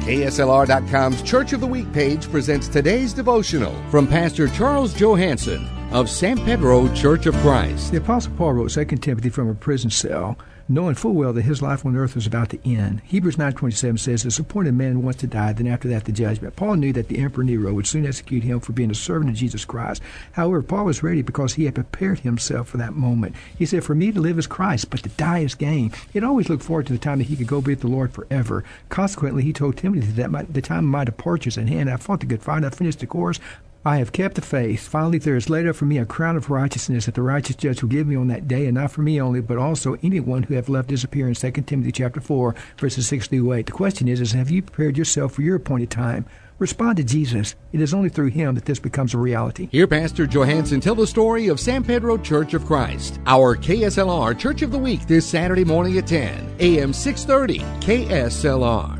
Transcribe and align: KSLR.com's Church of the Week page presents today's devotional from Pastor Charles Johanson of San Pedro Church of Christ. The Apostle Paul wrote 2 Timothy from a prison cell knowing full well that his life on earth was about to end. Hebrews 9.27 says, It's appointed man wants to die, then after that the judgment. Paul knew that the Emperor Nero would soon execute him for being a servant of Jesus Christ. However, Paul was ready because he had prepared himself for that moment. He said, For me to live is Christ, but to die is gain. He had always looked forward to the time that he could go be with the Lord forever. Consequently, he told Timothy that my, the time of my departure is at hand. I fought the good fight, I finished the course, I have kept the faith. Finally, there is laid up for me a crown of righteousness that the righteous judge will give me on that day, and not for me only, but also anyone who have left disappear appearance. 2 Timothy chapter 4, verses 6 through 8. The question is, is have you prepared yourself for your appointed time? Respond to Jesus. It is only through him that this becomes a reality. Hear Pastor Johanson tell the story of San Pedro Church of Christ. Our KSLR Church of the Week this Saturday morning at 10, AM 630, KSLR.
KSLR.com's 0.00 1.22
Church 1.22 1.52
of 1.52 1.60
the 1.60 1.66
Week 1.66 1.90
page 1.92 2.30
presents 2.30 2.68
today's 2.68 3.12
devotional 3.12 3.74
from 3.90 4.06
Pastor 4.06 4.48
Charles 4.48 4.94
Johanson 4.94 5.79
of 5.92 6.08
San 6.08 6.38
Pedro 6.44 6.92
Church 6.94 7.26
of 7.26 7.34
Christ. 7.36 7.90
The 7.90 7.98
Apostle 7.98 8.32
Paul 8.36 8.52
wrote 8.52 8.70
2 8.70 8.84
Timothy 8.84 9.28
from 9.28 9.48
a 9.48 9.54
prison 9.54 9.90
cell 9.90 10.38
knowing 10.70 10.94
full 10.94 11.12
well 11.12 11.32
that 11.32 11.42
his 11.42 11.60
life 11.60 11.84
on 11.84 11.96
earth 11.96 12.14
was 12.14 12.28
about 12.28 12.48
to 12.48 12.70
end. 12.70 13.00
Hebrews 13.04 13.34
9.27 13.36 13.98
says, 13.98 14.24
It's 14.24 14.38
appointed 14.38 14.74
man 14.74 15.02
wants 15.02 15.18
to 15.20 15.26
die, 15.26 15.52
then 15.52 15.66
after 15.66 15.88
that 15.88 16.04
the 16.04 16.12
judgment. 16.12 16.54
Paul 16.54 16.76
knew 16.76 16.92
that 16.92 17.08
the 17.08 17.18
Emperor 17.18 17.42
Nero 17.42 17.74
would 17.74 17.88
soon 17.88 18.06
execute 18.06 18.44
him 18.44 18.60
for 18.60 18.72
being 18.72 18.90
a 18.90 18.94
servant 18.94 19.30
of 19.30 19.36
Jesus 19.36 19.64
Christ. 19.64 20.00
However, 20.32 20.62
Paul 20.62 20.84
was 20.84 21.02
ready 21.02 21.22
because 21.22 21.54
he 21.54 21.64
had 21.64 21.74
prepared 21.74 22.20
himself 22.20 22.68
for 22.68 22.76
that 22.76 22.94
moment. 22.94 23.34
He 23.58 23.66
said, 23.66 23.82
For 23.82 23.96
me 23.96 24.12
to 24.12 24.20
live 24.20 24.38
is 24.38 24.46
Christ, 24.46 24.90
but 24.90 25.02
to 25.02 25.08
die 25.10 25.40
is 25.40 25.56
gain. 25.56 25.90
He 26.12 26.20
had 26.20 26.24
always 26.24 26.48
looked 26.48 26.62
forward 26.62 26.86
to 26.86 26.92
the 26.92 27.00
time 27.00 27.18
that 27.18 27.26
he 27.26 27.36
could 27.36 27.48
go 27.48 27.60
be 27.60 27.72
with 27.72 27.80
the 27.80 27.88
Lord 27.88 28.12
forever. 28.12 28.62
Consequently, 28.90 29.42
he 29.42 29.52
told 29.52 29.76
Timothy 29.76 30.12
that 30.12 30.30
my, 30.30 30.44
the 30.44 30.62
time 30.62 30.84
of 30.84 30.84
my 30.84 31.04
departure 31.04 31.48
is 31.48 31.58
at 31.58 31.68
hand. 31.68 31.90
I 31.90 31.96
fought 31.96 32.20
the 32.20 32.26
good 32.26 32.44
fight, 32.44 32.62
I 32.62 32.70
finished 32.70 33.00
the 33.00 33.08
course, 33.08 33.40
I 33.84 33.96
have 33.96 34.12
kept 34.12 34.34
the 34.34 34.42
faith. 34.42 34.86
Finally, 34.86 35.18
there 35.18 35.36
is 35.36 35.48
laid 35.48 35.66
up 35.66 35.74
for 35.74 35.86
me 35.86 35.96
a 35.96 36.04
crown 36.04 36.36
of 36.36 36.50
righteousness 36.50 37.06
that 37.06 37.14
the 37.14 37.22
righteous 37.22 37.56
judge 37.56 37.80
will 37.80 37.88
give 37.88 38.06
me 38.06 38.14
on 38.14 38.28
that 38.28 38.46
day, 38.46 38.66
and 38.66 38.74
not 38.74 38.90
for 38.90 39.00
me 39.00 39.18
only, 39.18 39.40
but 39.40 39.56
also 39.56 39.96
anyone 40.02 40.42
who 40.42 40.54
have 40.54 40.68
left 40.68 40.88
disappear 40.88 41.30
appearance. 41.30 41.40
2 41.40 41.50
Timothy 41.62 41.90
chapter 41.90 42.20
4, 42.20 42.54
verses 42.76 43.08
6 43.08 43.28
through 43.28 43.52
8. 43.54 43.66
The 43.66 43.72
question 43.72 44.06
is, 44.06 44.20
is 44.20 44.32
have 44.32 44.50
you 44.50 44.60
prepared 44.60 44.98
yourself 44.98 45.32
for 45.32 45.40
your 45.40 45.56
appointed 45.56 45.90
time? 45.90 46.26
Respond 46.58 46.98
to 46.98 47.04
Jesus. 47.04 47.54
It 47.72 47.80
is 47.80 47.94
only 47.94 48.10
through 48.10 48.28
him 48.28 48.54
that 48.54 48.66
this 48.66 48.78
becomes 48.78 49.14
a 49.14 49.18
reality. 49.18 49.68
Hear 49.72 49.86
Pastor 49.86 50.26
Johanson 50.26 50.80
tell 50.80 50.94
the 50.94 51.06
story 51.06 51.48
of 51.48 51.58
San 51.58 51.82
Pedro 51.82 52.18
Church 52.18 52.52
of 52.52 52.66
Christ. 52.66 53.18
Our 53.24 53.56
KSLR 53.56 54.38
Church 54.38 54.60
of 54.60 54.72
the 54.72 54.78
Week 54.78 55.06
this 55.06 55.26
Saturday 55.26 55.64
morning 55.64 55.96
at 55.96 56.06
10, 56.06 56.56
AM 56.60 56.92
630, 56.92 57.60
KSLR. 57.80 58.99